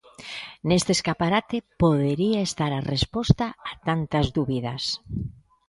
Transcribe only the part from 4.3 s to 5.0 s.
dúbidas.